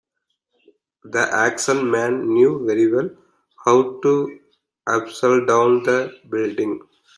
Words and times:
The 1.03 1.31
action 1.31 1.91
man 1.91 2.27
knew 2.33 2.65
very 2.65 2.91
well 2.91 3.11
how 3.63 4.01
to 4.01 4.39
abseil 5.05 5.45
down 5.45 5.83
the 5.83 6.11
building 6.27 6.79